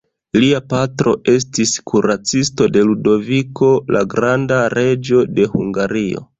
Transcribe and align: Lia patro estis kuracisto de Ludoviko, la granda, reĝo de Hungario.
Lia 0.43 0.61
patro 0.69 1.13
estis 1.33 1.73
kuracisto 1.91 2.69
de 2.77 2.83
Ludoviko, 2.89 3.71
la 3.97 4.05
granda, 4.17 4.61
reĝo 4.79 5.25
de 5.39 5.51
Hungario. 5.57 6.29